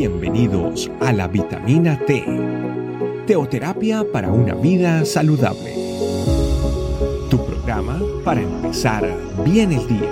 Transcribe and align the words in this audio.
Bienvenidos 0.00 0.90
a 1.02 1.12
la 1.12 1.28
vitamina 1.28 1.98
T, 2.06 2.24
teoterapia 3.26 4.02
para 4.10 4.30
una 4.30 4.54
vida 4.54 5.04
saludable. 5.04 5.74
Tu 7.28 7.44
programa 7.44 8.00
para 8.24 8.40
empezar 8.40 9.06
bien 9.44 9.72
el 9.72 9.86
día. 9.86 10.10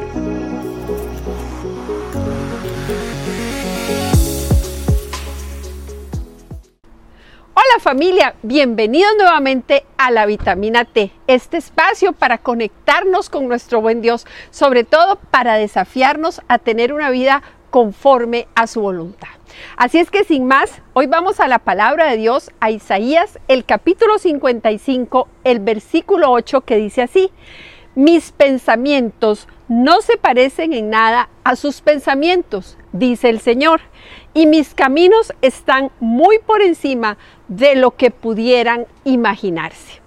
Hola 7.55 7.81
familia, 7.81 8.35
bienvenidos 8.43 9.13
nuevamente 9.17 9.87
a 9.97 10.11
la 10.11 10.27
vitamina 10.27 10.85
T, 10.85 11.13
este 11.27 11.57
espacio 11.57 12.13
para 12.13 12.37
conectarnos 12.37 13.31
con 13.31 13.49
nuestro 13.49 13.81
buen 13.81 14.03
Dios, 14.03 14.27
sobre 14.51 14.85
todo 14.85 15.17
para 15.31 15.55
desafiarnos 15.55 16.43
a 16.49 16.59
tener 16.59 16.93
una 16.93 17.09
vida 17.09 17.43
conforme 17.71 18.49
a 18.55 18.67
su 18.67 18.81
voluntad. 18.81 19.29
Así 19.77 19.99
es 19.99 20.11
que 20.11 20.25
sin 20.25 20.47
más, 20.47 20.83
hoy 20.93 21.07
vamos 21.07 21.41
a 21.41 21.49
la 21.49 21.59
palabra 21.59 22.11
de 22.11 22.17
Dios, 22.17 22.51
a 22.61 22.71
Isaías, 22.71 23.39
el 23.49 23.65
capítulo 23.65 24.19
55, 24.19 25.29
el 25.45 25.61
versículo 25.61 26.31
8 26.31 26.63
que 26.63 26.77
dice 26.77 27.03
así, 27.03 27.31
mis 27.95 28.33
pensamientos 28.33 29.49
no 29.67 30.01
se 30.01 30.17
parecen 30.17 30.73
en 30.73 30.91
nada 30.91 31.29
a 31.45 31.57
sus 31.57 31.81
pensamientos, 31.81 32.79
dice 32.93 33.29
el 33.29 33.41
Señor, 33.41 33.81
y 34.35 34.47
mis 34.47 34.75
caminos 34.75 35.33
están 35.43 35.91
muy 35.99 36.39
por 36.39 36.63
encima 36.63 37.19
de 37.49 37.75
lo 37.75 37.97
que 37.97 38.11
pudieran 38.11 38.87
imaginarse. 39.05 40.01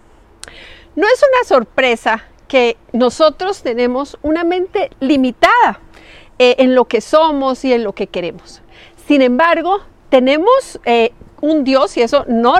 No 0.95 1.05
es 1.07 1.23
una 1.33 1.47
sorpresa 1.47 2.23
que 2.47 2.77
nosotros 2.91 3.63
tenemos 3.63 4.17
una 4.21 4.43
mente 4.43 4.89
limitada 4.99 5.79
eh, 6.43 6.55
en 6.57 6.73
lo 6.73 6.85
que 6.85 7.01
somos 7.01 7.63
y 7.65 7.71
en 7.71 7.83
lo 7.83 7.93
que 7.93 8.07
queremos. 8.07 8.63
Sin 9.05 9.21
embargo, 9.21 9.81
tenemos 10.09 10.79
eh, 10.85 11.11
un 11.39 11.63
Dios, 11.63 11.95
y 11.97 12.01
eso 12.01 12.25
no, 12.27 12.55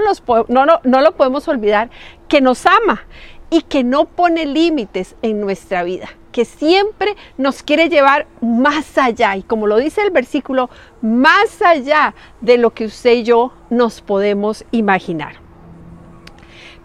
no, 0.49 0.65
no 0.83 1.01
lo 1.01 1.11
podemos 1.13 1.47
olvidar, 1.47 1.89
que 2.27 2.41
nos 2.41 2.67
ama 2.67 3.07
y 3.49 3.63
que 3.63 3.83
no 3.83 4.05
pone 4.05 4.45
límites 4.45 5.15
en 5.23 5.41
nuestra 5.41 5.81
vida, 5.81 6.09
que 6.31 6.45
siempre 6.45 7.15
nos 7.39 7.63
quiere 7.63 7.89
llevar 7.89 8.27
más 8.39 8.99
allá. 8.99 9.35
Y 9.35 9.41
como 9.41 9.65
lo 9.65 9.77
dice 9.77 10.03
el 10.03 10.11
versículo, 10.11 10.69
más 11.01 11.59
allá 11.63 12.13
de 12.39 12.59
lo 12.59 12.75
que 12.75 12.85
usted 12.85 13.13
y 13.13 13.23
yo 13.23 13.51
nos 13.71 14.01
podemos 14.01 14.63
imaginar. 14.69 15.37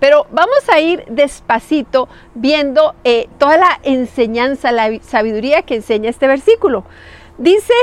Pero 0.00 0.26
vamos 0.30 0.68
a 0.68 0.80
ir 0.80 1.04
despacito 1.08 2.08
viendo 2.34 2.94
eh, 3.04 3.28
toda 3.38 3.56
la 3.56 3.80
enseñanza, 3.82 4.72
la 4.72 4.90
sabiduría 5.02 5.62
que 5.62 5.76
enseña 5.76 6.10
este 6.10 6.26
versículo. 6.26 6.84
Dice, 7.38 7.74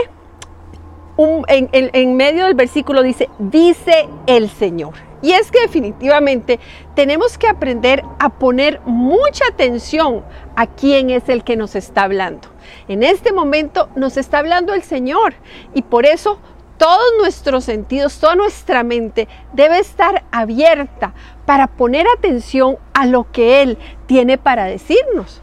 en, 1.17 1.70
en 1.72 2.16
medio 2.16 2.45
del 2.45 2.55
versículo 2.55 3.02
dice, 3.02 3.30
dice 3.39 4.08
el 4.28 4.50
Señor. 4.50 4.94
Y 5.23 5.31
es 5.31 5.52
que 5.52 5.61
definitivamente 5.61 6.59
tenemos 6.95 7.38
que 7.38 7.47
aprender 7.47 8.03
a 8.20 8.27
poner 8.27 8.81
mucha 8.86 9.45
atención 9.48 10.22
a 10.58 10.67
quién 10.67 11.09
es 11.09 11.30
el 11.30 11.45
que 11.45 11.55
nos 11.55 11.75
está 11.75 12.03
hablando. 12.03 12.50
En 12.89 13.03
este 13.03 13.31
momento 13.31 13.88
nos 13.95 14.17
está 14.17 14.39
hablando 14.39 14.73
el 14.73 14.83
Señor 14.83 15.33
y 15.73 15.81
por 15.83 16.05
eso 16.05 16.39
todos 16.77 17.05
nuestros 17.19 17.63
sentidos, 17.63 18.19
toda 18.19 18.35
nuestra 18.35 18.83
mente 18.83 19.27
debe 19.53 19.79
estar 19.79 20.23
abierta 20.31 21.13
para 21.45 21.67
poner 21.67 22.05
atención 22.17 22.77
a 22.93 23.05
lo 23.05 23.31
que 23.31 23.61
Él 23.61 23.77
tiene 24.05 24.38
para 24.38 24.65
decirnos. 24.65 25.41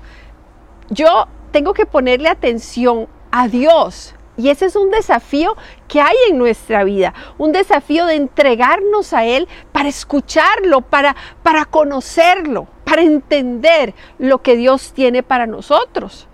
Yo 0.91 1.29
tengo 1.51 1.73
que 1.73 1.87
ponerle 1.87 2.29
atención 2.29 3.09
a 3.31 3.49
Dios. 3.49 4.15
Y 4.37 4.49
ese 4.49 4.67
es 4.67 4.77
un 4.77 4.91
desafío 4.91 5.55
que 5.87 6.01
hay 6.01 6.17
en 6.31 6.39
nuestra 6.39 6.83
vida, 6.83 7.13
un 7.37 7.53
desafío 7.53 8.07
de 8.07 8.15
entregarnos 8.15 9.13
a 9.13 9.25
Él 9.25 9.49
para 9.71 9.89
escucharlo, 9.89 10.81
para, 10.81 11.15
para 11.43 11.67
conocerlo, 11.67 12.67
para 12.85 13.03
entender 13.03 13.93
lo 14.19 14.41
que 14.41 14.57
Dios 14.57 14.93
tiene 14.95 15.23
para 15.23 15.47
nosotros. 15.47 16.27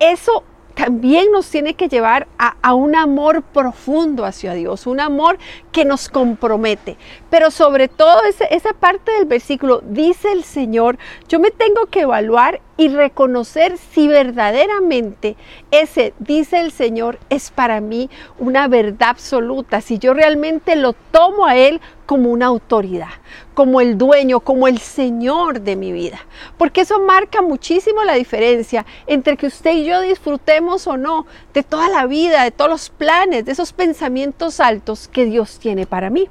Eso 0.00 0.42
también 0.76 1.32
nos 1.32 1.48
tiene 1.48 1.72
que 1.72 1.88
llevar 1.88 2.28
a, 2.36 2.74
un 2.74 2.94
amor 2.94 3.42
profundo 3.42 4.26
hacia 4.26 4.52
Dios, 4.52 4.86
un 4.86 5.00
amor 5.00 5.38
que 5.72 5.86
nos 5.86 6.10
compromete. 6.10 6.98
Pero 7.36 7.50
sobre 7.50 7.88
todo 7.88 8.22
esa 8.48 8.72
parte 8.72 9.12
del 9.12 9.26
versículo, 9.26 9.82
dice 9.84 10.32
el 10.32 10.42
Señor, 10.42 10.96
yo 11.28 11.38
me 11.38 11.50
tengo 11.50 11.84
que 11.84 12.00
evaluar 12.00 12.62
y 12.78 12.88
reconocer 12.88 13.76
si 13.76 14.08
verdaderamente 14.08 15.36
ese, 15.70 16.14
dice 16.18 16.60
el 16.60 16.72
Señor, 16.72 17.18
es 17.28 17.50
para 17.50 17.82
mí 17.82 18.08
una 18.38 18.68
verdad 18.68 19.10
absoluta, 19.10 19.82
si 19.82 19.98
yo 19.98 20.14
realmente 20.14 20.76
lo 20.76 20.94
tomo 20.94 21.44
a 21.44 21.56
Él 21.58 21.82
como 22.06 22.30
una 22.30 22.46
autoridad, 22.46 23.10
como 23.52 23.82
el 23.82 23.98
dueño, 23.98 24.40
como 24.40 24.66
el 24.66 24.78
Señor 24.78 25.60
de 25.60 25.76
mi 25.76 25.92
vida. 25.92 26.20
Porque 26.56 26.80
eso 26.80 27.00
marca 27.00 27.42
muchísimo 27.42 28.02
la 28.04 28.14
diferencia 28.14 28.86
entre 29.06 29.36
que 29.36 29.48
usted 29.48 29.74
y 29.74 29.84
yo 29.84 30.00
disfrutemos 30.00 30.86
o 30.86 30.96
no 30.96 31.26
de 31.52 31.62
toda 31.62 31.90
la 31.90 32.06
vida, 32.06 32.44
de 32.44 32.50
todos 32.50 32.70
los 32.70 32.88
planes, 32.88 33.44
de 33.44 33.52
esos 33.52 33.74
pensamientos 33.74 34.58
altos 34.58 35.06
que 35.06 35.26
Dios 35.26 35.58
tiene 35.58 35.84
para 35.84 36.08
mí. 36.08 36.30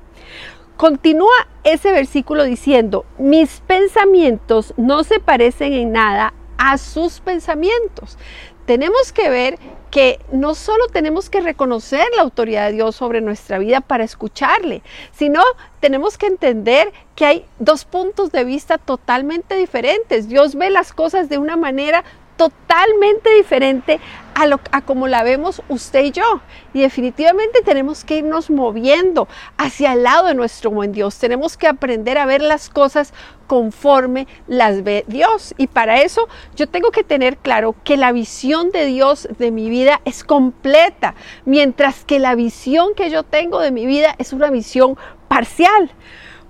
Continúa 0.78 1.48
ese 1.64 1.92
versículo 1.92 2.44
diciendo, 2.44 3.06
mis 3.18 3.62
pensamientos 3.62 4.74
no 4.76 5.06
se 5.06 5.22
parecen 5.22 5.72
en 5.72 5.94
nada 5.94 6.34
a 6.58 6.78
sus 6.78 7.22
pensamientos. 7.22 8.18
Tenemos 8.66 9.14
que 9.14 9.30
ver 9.30 9.58
que 9.90 10.20
no 10.34 10.54
solo 10.54 10.88
tenemos 10.88 11.30
que 11.30 11.40
reconocer 11.40 12.06
la 12.18 12.24
autoridad 12.24 12.68
de 12.68 12.74
Dios 12.74 12.98
sobre 12.98 13.22
nuestra 13.22 13.58
vida 13.58 13.80
para 13.80 14.04
escucharle, 14.04 14.82
sino 15.14 15.42
tenemos 15.80 16.18
que 16.18 16.26
entender 16.26 16.92
que 17.16 17.26
hay 17.26 17.46
dos 17.60 17.86
puntos 17.86 18.34
de 18.34 18.44
vista 18.44 18.78
totalmente 18.78 19.56
diferentes. 19.56 20.28
Dios 20.28 20.56
ve 20.56 20.72
las 20.72 20.92
cosas 20.92 21.30
de 21.30 21.38
una 21.38 21.56
manera 21.56 22.04
totalmente 22.36 23.34
diferente 23.36 24.02
a, 24.36 24.46
lo, 24.48 24.60
como 24.86 25.08
la 25.08 25.24
vemos 25.24 25.62
usted 25.70 26.04
y 26.04 26.12
yo. 26.12 26.42
Y 26.74 26.82
definitivamente 26.82 27.62
tenemos 27.64 28.04
que 28.04 28.18
irnos 28.18 28.50
moviendo 28.50 29.28
hacia 29.58 29.94
el 29.94 30.04
lado 30.04 30.28
de 30.28 30.36
nuestro 30.36 30.70
buen 30.70 30.92
Dios. 30.92 31.18
Tenemos 31.18 31.58
que 31.58 31.68
aprender 31.68 32.18
a 32.18 32.26
ver 32.26 32.42
las 32.42 32.70
cosas 32.70 33.14
conforme 33.48 34.28
las 34.48 34.84
ve 34.84 35.06
Dios. 35.08 35.56
Y 35.58 35.68
para 35.68 36.02
eso 36.02 36.28
yo 36.56 36.68
tengo 36.68 36.92
que 36.92 37.04
tener 37.04 37.38
claro 37.38 37.76
que 37.84 37.98
la 37.98 38.12
visión 38.12 38.70
de 38.72 38.86
Dios 38.86 39.28
de 39.40 39.52
mi 39.52 39.70
vida 39.70 40.02
es 40.06 40.24
completa, 40.24 41.16
mientras 41.46 42.04
que 42.04 42.20
la 42.20 42.36
visión 42.36 42.94
que 42.96 43.10
yo 43.10 43.24
tengo 43.24 43.60
de 43.60 43.72
mi 43.72 43.86
vida 43.86 44.16
es 44.18 44.34
una 44.34 44.52
visión 44.52 44.98
parcial. 45.28 45.92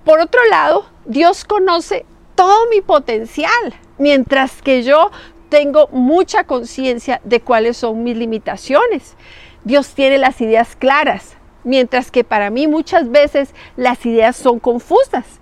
Por 0.04 0.20
otro 0.20 0.40
lado, 0.50 0.86
Dios 1.04 1.44
conoce 1.44 2.04
todo 2.34 2.68
mi 2.70 2.80
potencial, 2.80 3.74
mientras 3.98 4.60
que 4.60 4.82
yo 4.82 5.10
tengo 5.48 5.88
mucha 5.88 6.44
conciencia 6.44 7.20
de 7.24 7.40
cuáles 7.40 7.76
son 7.76 8.02
mis 8.02 8.16
limitaciones. 8.16 9.16
Dios 9.64 9.94
tiene 9.94 10.18
las 10.18 10.40
ideas 10.40 10.76
claras, 10.76 11.36
mientras 11.64 12.10
que 12.10 12.24
para 12.24 12.50
mí 12.50 12.66
muchas 12.66 13.10
veces 13.10 13.54
las 13.76 14.04
ideas 14.06 14.36
son 14.36 14.60
confusas. 14.60 15.40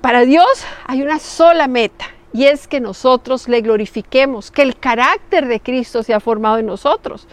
Para 0.00 0.22
Dios 0.22 0.64
hay 0.86 1.02
una 1.02 1.18
sola 1.18 1.68
meta 1.68 2.06
y 2.32 2.46
es 2.46 2.66
que 2.66 2.80
nosotros 2.80 3.48
le 3.48 3.60
glorifiquemos, 3.60 4.50
que 4.50 4.62
el 4.62 4.76
carácter 4.76 5.46
de 5.46 5.60
Cristo 5.60 6.02
sea 6.02 6.18
formado 6.18 6.58
en 6.58 6.66
nosotros. 6.66 7.28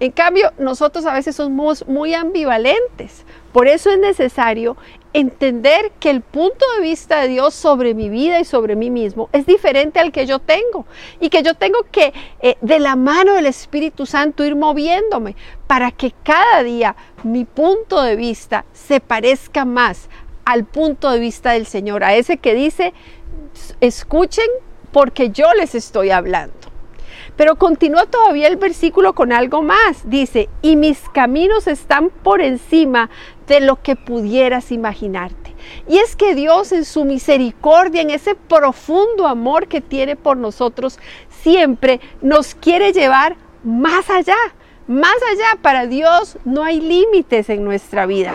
En 0.00 0.10
cambio, 0.10 0.52
nosotros 0.58 1.06
a 1.06 1.14
veces 1.14 1.36
somos 1.36 1.86
muy 1.86 2.12
ambivalentes. 2.12 3.24
Por 3.52 3.68
eso 3.68 3.88
es 3.90 3.98
necesario 3.98 4.76
entender 5.12 5.92
que 6.00 6.10
el 6.10 6.20
punto 6.20 6.64
de 6.76 6.82
vista 6.82 7.20
de 7.20 7.28
Dios 7.28 7.54
sobre 7.54 7.94
mi 7.94 8.08
vida 8.08 8.40
y 8.40 8.44
sobre 8.44 8.76
mí 8.76 8.90
mismo 8.90 9.28
es 9.32 9.46
diferente 9.46 10.00
al 10.00 10.12
que 10.12 10.26
yo 10.26 10.38
tengo 10.38 10.86
y 11.20 11.28
que 11.28 11.42
yo 11.42 11.54
tengo 11.54 11.78
que 11.90 12.12
eh, 12.40 12.56
de 12.60 12.78
la 12.78 12.96
mano 12.96 13.34
del 13.34 13.46
Espíritu 13.46 14.06
Santo 14.06 14.44
ir 14.44 14.56
moviéndome 14.56 15.36
para 15.66 15.90
que 15.90 16.12
cada 16.22 16.62
día 16.62 16.96
mi 17.22 17.44
punto 17.44 18.02
de 18.02 18.16
vista 18.16 18.64
se 18.72 19.00
parezca 19.00 19.64
más 19.64 20.08
al 20.44 20.64
punto 20.64 21.10
de 21.10 21.20
vista 21.20 21.52
del 21.52 21.66
Señor, 21.66 22.04
a 22.04 22.14
ese 22.14 22.38
que 22.38 22.54
dice, 22.54 22.92
escuchen 23.80 24.46
porque 24.90 25.30
yo 25.30 25.52
les 25.54 25.74
estoy 25.74 26.10
hablando. 26.10 26.61
Pero 27.36 27.56
continúa 27.56 28.06
todavía 28.06 28.48
el 28.48 28.56
versículo 28.56 29.14
con 29.14 29.32
algo 29.32 29.62
más. 29.62 30.08
Dice, 30.08 30.48
y 30.60 30.76
mis 30.76 31.08
caminos 31.10 31.66
están 31.66 32.10
por 32.10 32.40
encima 32.40 33.10
de 33.46 33.60
lo 33.60 33.82
que 33.82 33.96
pudieras 33.96 34.70
imaginarte. 34.70 35.54
Y 35.88 35.98
es 35.98 36.16
que 36.16 36.34
Dios 36.34 36.72
en 36.72 36.84
su 36.84 37.04
misericordia, 37.04 38.02
en 38.02 38.10
ese 38.10 38.34
profundo 38.34 39.26
amor 39.26 39.68
que 39.68 39.80
tiene 39.80 40.16
por 40.16 40.36
nosotros, 40.36 40.98
siempre 41.42 42.00
nos 42.20 42.54
quiere 42.54 42.92
llevar 42.92 43.36
más 43.64 44.10
allá. 44.10 44.36
Más 44.86 45.16
allá, 45.30 45.60
para 45.62 45.86
Dios 45.86 46.36
no 46.44 46.64
hay 46.64 46.80
límites 46.80 47.48
en 47.48 47.64
nuestra 47.64 48.04
vida. 48.04 48.34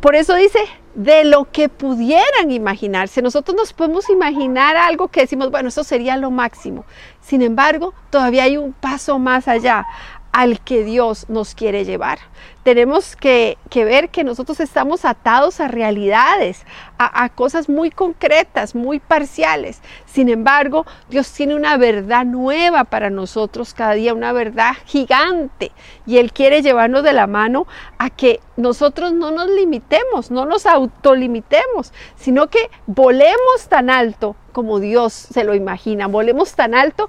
Por 0.00 0.14
eso 0.14 0.34
dice, 0.34 0.60
de 0.94 1.24
lo 1.24 1.50
que 1.50 1.68
pudieran 1.68 2.50
imaginarse. 2.50 3.22
Nosotros 3.22 3.56
nos 3.56 3.72
podemos 3.72 4.10
imaginar 4.10 4.76
algo 4.76 5.08
que 5.08 5.20
decimos, 5.20 5.50
bueno, 5.50 5.68
eso 5.68 5.84
sería 5.84 6.16
lo 6.16 6.30
máximo. 6.30 6.84
Sin 7.20 7.42
embargo, 7.42 7.94
todavía 8.10 8.44
hay 8.44 8.56
un 8.56 8.72
paso 8.72 9.18
más 9.18 9.48
allá. 9.48 9.86
Al 10.32 10.60
que 10.60 10.84
Dios 10.84 11.26
nos 11.28 11.54
quiere 11.54 11.84
llevar. 11.84 12.18
Tenemos 12.62 13.16
que, 13.16 13.56
ver 13.74 14.10
que 14.10 14.22
nosotros 14.22 14.60
estamos 14.60 15.04
atados 15.04 15.60
a 15.60 15.68
realidades, 15.68 16.66
a, 16.98 17.28
cosas 17.30 17.68
muy 17.68 17.90
concretas, 17.90 18.74
muy 18.74 19.00
parciales. 19.00 19.80
Sin 20.06 20.28
embargo, 20.28 20.84
Dios 21.08 21.32
tiene 21.32 21.54
una 21.54 21.76
verdad 21.78 22.26
nueva 22.26 22.84
para 22.84 23.08
nosotros 23.08 23.72
cada 23.72 23.94
día, 23.94 24.14
una 24.14 24.32
verdad 24.32 24.72
gigante. 24.84 25.72
Y 26.06 26.18
Él 26.18 26.32
quiere 26.32 26.62
llevarnos 26.62 27.02
de 27.02 27.14
la 27.14 27.26
mano 27.26 27.66
a 27.98 28.10
que 28.10 28.40
nosotros 28.56 29.12
no 29.12 29.30
nos 29.30 29.48
limitemos, 29.48 30.30
no 30.30 30.44
nos 30.44 30.66
autolimitemos, 30.66 31.92
sino 32.16 32.48
que 32.48 32.70
volemos 32.86 33.68
tan 33.68 33.88
alto 33.88 34.36
como 34.52 34.80
Dios 34.80 35.12
se 35.12 35.44
lo 35.44 35.54
imagina, 35.54 36.08
volemos 36.08 36.54
tan 36.54 36.74
alto 36.74 37.08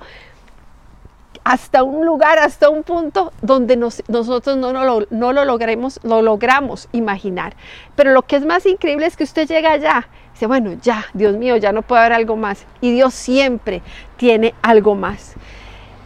hasta 1.44 1.84
un 1.84 2.06
lugar, 2.06 2.40
hasta 2.40 2.70
un 2.70 2.84
punto 2.84 3.34
donde 3.42 3.76
nosotros 3.78 4.58
no, 4.58 4.72
lo, 4.72 5.46
logremos, 5.46 6.00
lo 6.04 6.22
logramos 6.22 6.88
imaginar. 6.92 7.56
Pero 7.96 8.12
lo 8.12 8.22
que 8.24 8.36
es 8.36 8.46
más 8.46 8.66
increíble 8.66 9.06
es 9.06 9.18
que 9.18 9.24
usted 9.24 9.48
llega 9.48 9.72
allá 9.72 10.08
dice, 10.34 10.48
bueno, 10.48 10.74
ya, 10.82 11.06
Dios 11.14 11.36
mío, 11.36 11.58
ya 11.58 11.72
no 11.72 11.82
puede 11.82 12.02
haber 12.02 12.14
algo 12.14 12.36
más. 12.36 12.66
Y 12.80 12.92
Dios 12.92 13.14
siempre 13.14 13.82
tiene 14.18 14.54
algo 14.62 14.96
más. 14.96 15.34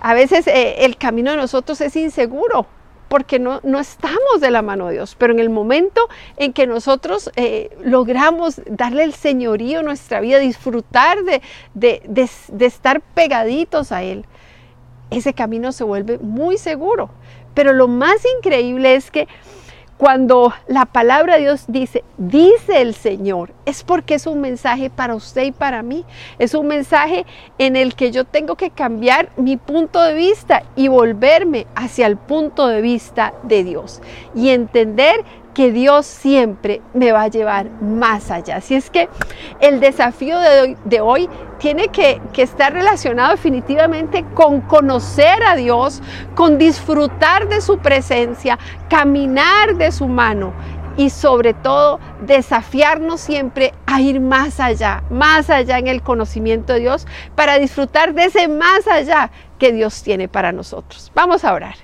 A 0.02 0.14
veces 0.14 0.48
eh, 0.48 0.86
el 0.86 0.98
camino 0.98 1.32
de 1.32 1.38
nosotros 1.38 1.80
es 1.82 1.96
inseguro 1.96 2.68
porque 3.08 3.40
no, 3.40 3.62
estamos 3.80 4.42
de 4.42 4.52
la 4.52 4.62
mano 4.62 4.88
de 4.88 4.94
Dios, 4.94 5.16
pero 5.18 5.32
en 5.32 5.40
el 5.40 5.50
momento 5.50 6.10
en 6.38 6.54
que 6.54 6.66
nosotros 6.66 7.32
eh, 7.36 7.70
logramos 7.84 8.62
darle 8.68 9.04
el 9.04 9.14
señorío 9.14 9.80
a 9.80 9.84
nuestra 9.84 10.20
vida, 10.20 10.40
disfrutar 10.40 11.20
de 11.24 12.30
estar 12.60 13.02
pegaditos 13.02 13.92
a 13.92 14.04
Él, 14.04 14.26
ese 15.18 15.34
camino 15.34 15.72
se 15.72 15.84
vuelve 15.84 16.18
muy 16.20 16.58
seguro. 16.58 17.10
Pero 17.54 17.74
lo 17.74 17.88
más 17.88 18.18
increíble 18.38 18.96
es 18.96 19.12
que 19.12 19.28
cuando 19.98 20.54
la 20.68 20.86
palabra 20.86 21.36
de 21.36 21.44
Dios 21.44 21.66
dice, 21.70 22.04
dice 22.18 22.82
el 22.82 22.94
Señor, 22.94 23.54
es 23.66 23.84
porque 23.84 24.16
es 24.16 24.28
un 24.28 24.42
mensaje 24.42 24.90
para 24.90 25.16
usted 25.16 25.44
y 25.44 25.52
para 25.54 25.84
mí. 25.84 26.04
Es 26.38 26.54
un 26.54 26.68
mensaje 26.68 27.26
en 27.60 27.78
el 27.78 27.96
que 27.96 28.12
yo 28.12 28.26
tengo 28.26 28.56
que 28.56 28.72
cambiar 28.72 29.30
mi 29.38 29.56
punto 29.56 30.02
de 30.02 30.14
vista 30.14 30.64
y 30.76 30.90
volverme 30.90 31.66
hacia 31.76 32.08
el 32.08 32.18
punto 32.18 32.68
de 32.68 32.82
vista 32.82 33.34
de 33.44 33.64
Dios. 33.64 34.02
Y 34.36 34.50
entender 34.50 35.24
que 35.56 35.72
Dios 35.72 36.06
siempre 36.06 36.82
me 36.94 37.12
va 37.12 37.24
a 37.24 37.28
llevar 37.30 37.72
más 37.82 38.30
allá. 38.30 38.58
Así 38.58 38.76
es 38.76 38.92
que 38.92 39.10
el 39.62 39.80
desafío 39.80 40.38
de 40.40 41.02
hoy, 41.02 41.28
tiene 41.58 41.88
que, 41.88 42.22
que, 42.34 42.42
estar 42.42 42.74
relacionado 42.74 43.32
definitivamente 43.32 44.26
con 44.34 44.60
conocer 44.60 45.42
a 45.42 45.56
Dios, 45.56 46.02
con 46.36 46.58
disfrutar 46.58 47.48
de 47.48 47.62
su 47.62 47.80
presencia, 47.80 48.60
caminar 48.90 49.76
de 49.76 49.92
su 49.94 50.08
mano 50.08 50.54
y 50.98 51.10
sobre 51.10 51.54
todo 51.54 52.00
desafiarnos 52.22 53.22
siempre 53.22 53.74
a 53.86 54.02
ir 54.02 54.20
más 54.20 54.60
allá, 54.60 55.04
más 55.10 55.50
allá 55.50 55.78
en 55.78 55.88
el 55.88 56.02
conocimiento 56.02 56.74
de 56.74 56.82
Dios, 56.82 57.08
para 57.36 57.58
disfrutar 57.58 58.14
de 58.14 58.26
ese 58.26 58.48
más 58.48 58.88
allá 58.88 59.32
que 59.58 59.72
Dios 59.72 60.04
tiene 60.04 60.28
para 60.28 60.52
nosotros. 60.52 61.12
Vamos 61.16 61.44
a 61.44 61.54
orar. 61.54 61.76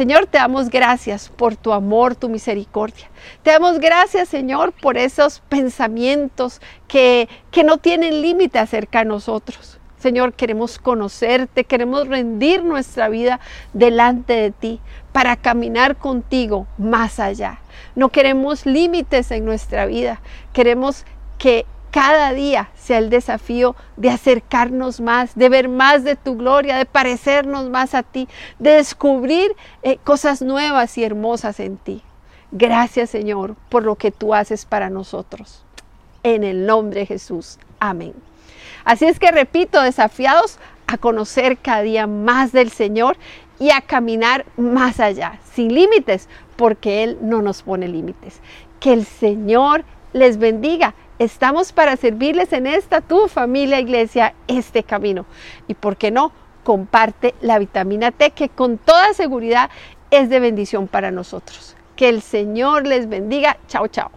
Señor, 0.00 0.24
te 0.24 0.38
damos 0.38 0.70
gracias 0.70 1.28
por 1.28 1.56
tu 1.56 1.74
amor, 1.74 2.16
tu 2.16 2.30
misericordia. 2.30 3.10
Te 3.42 3.50
damos 3.50 3.78
gracias, 3.78 4.30
Señor, 4.30 4.72
por 4.72 4.96
esos 4.96 5.40
pensamientos 5.40 6.62
que, 6.88 7.28
que 7.50 7.64
no 7.64 7.76
tienen 7.76 8.22
límite 8.22 8.58
acerca 8.58 9.00
de 9.00 9.04
nosotros. 9.04 9.78
Señor, 9.98 10.32
queremos 10.32 10.78
conocerte, 10.78 11.64
queremos 11.64 12.08
rendir 12.08 12.64
nuestra 12.64 13.10
vida 13.10 13.40
delante 13.74 14.32
de 14.32 14.50
ti 14.52 14.80
para 15.12 15.36
caminar 15.36 15.96
contigo 15.96 16.66
más 16.78 17.20
allá. 17.20 17.60
No 17.94 18.08
queremos 18.08 18.64
límites 18.64 19.30
en 19.30 19.44
nuestra 19.44 19.84
vida, 19.84 20.22
queremos 20.54 21.04
que 21.36 21.66
cada 21.90 22.32
día 22.32 22.70
sea 22.74 22.98
el 22.98 23.10
desafío 23.10 23.76
de 23.96 24.10
acercarnos 24.10 25.00
más, 25.00 25.34
de 25.34 25.48
ver 25.48 25.68
más 25.68 26.04
de 26.04 26.16
tu 26.16 26.36
gloria, 26.36 26.76
de 26.76 26.86
parecernos 26.86 27.68
más 27.68 27.94
a 27.94 28.02
ti, 28.02 28.28
de 28.58 28.72
descubrir 28.72 29.54
eh, 29.82 29.98
cosas 30.04 30.42
nuevas 30.42 30.96
y 30.98 31.04
hermosas 31.04 31.60
en 31.60 31.76
ti. 31.76 32.02
Gracias 32.52 33.10
Señor 33.10 33.56
por 33.68 33.84
lo 33.84 33.96
que 33.96 34.10
tú 34.10 34.34
haces 34.34 34.64
para 34.64 34.90
nosotros. 34.90 35.64
En 36.22 36.44
el 36.44 36.66
nombre 36.66 37.00
de 37.00 37.06
Jesús. 37.06 37.58
Amén. 37.78 38.14
Así 38.84 39.06
es 39.06 39.18
que 39.18 39.30
repito, 39.30 39.80
desafiados 39.82 40.58
a 40.86 40.98
conocer 40.98 41.58
cada 41.58 41.82
día 41.82 42.06
más 42.06 42.52
del 42.52 42.70
Señor 42.70 43.16
y 43.58 43.70
a 43.70 43.80
caminar 43.80 44.46
más 44.56 45.00
allá, 45.00 45.38
sin 45.54 45.74
límites, 45.74 46.28
porque 46.56 47.04
Él 47.04 47.18
no 47.20 47.42
nos 47.42 47.62
pone 47.62 47.88
límites. 47.88 48.40
Que 48.80 48.92
el 48.92 49.04
Señor 49.04 49.84
les 50.12 50.38
bendiga 50.38 50.94
Estamos 51.20 51.72
para 51.74 51.98
servirles 51.98 52.50
en 52.54 52.66
esta 52.66 53.02
tu 53.02 53.28
familia 53.28 53.78
iglesia 53.78 54.32
este 54.48 54.82
camino. 54.82 55.26
Y 55.68 55.74
por 55.74 55.98
qué 55.98 56.10
no, 56.10 56.32
comparte 56.64 57.34
la 57.42 57.58
vitamina 57.58 58.10
T 58.10 58.30
que 58.30 58.48
con 58.48 58.78
toda 58.78 59.12
seguridad 59.12 59.68
es 60.10 60.30
de 60.30 60.40
bendición 60.40 60.88
para 60.88 61.10
nosotros. 61.10 61.76
Que 61.94 62.08
el 62.08 62.22
Señor 62.22 62.86
les 62.86 63.06
bendiga. 63.06 63.58
Chao, 63.68 63.86
chao. 63.88 64.10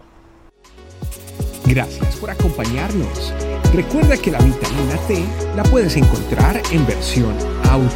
Gracias 1.66 2.16
por 2.16 2.30
acompañarnos. 2.30 3.34
Recuerda 3.74 4.16
que 4.16 4.30
la 4.30 4.38
vitamina 4.38 4.96
T 5.06 5.22
la 5.54 5.62
puedes 5.64 5.98
encontrar 5.98 6.58
en 6.72 6.86
versión 6.86 7.36
audio, 7.68 7.90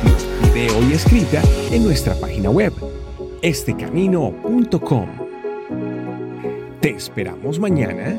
video 0.53 0.83
y 0.83 0.93
escrita 0.93 1.41
en 1.71 1.83
nuestra 1.83 2.15
página 2.17 2.51
web, 2.51 2.75
estecamino.com. 3.41 5.09
Te 6.83 6.91
esperamos 6.91 7.59
mañana 7.59 8.19